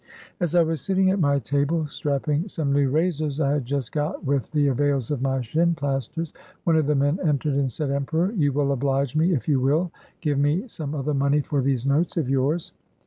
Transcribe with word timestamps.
As 0.39 0.55
I 0.55 0.63
was 0.63 0.81
sitting 0.81 1.11
at 1.11 1.19
my 1.19 1.37
table, 1.37 1.85
strapping 1.85 2.47
some 2.47 2.73
new 2.73 2.89
razors 2.89 3.39
I 3.39 3.51
had 3.51 3.67
just 3.67 3.91
got 3.91 4.25
with 4.25 4.49
the 4.49 4.65
avails 4.67 5.11
of 5.11 5.21
my 5.21 5.41
'shin 5.41 5.75
plasters,' 5.75 6.33
one 6.63 6.75
of 6.75 6.87
the 6.87 6.95
men 6.95 7.19
entered 7.23 7.53
and 7.53 7.71
said.' 7.71 7.91
Emperor, 7.91 8.31
you 8.31 8.51
will 8.51 8.71
oblige 8.71 9.15
me 9.15 9.33
if 9.35 9.47
you 9.47 9.59
will 9.59 9.91
give 10.19 10.39
me 10.39 10.67
some 10.67 10.95
other 10.95 11.13
money 11.13 11.41
for 11.41 11.61
these 11.61 11.85
notes 11.85 12.17
of 12.17 12.27
yours. 12.29 12.73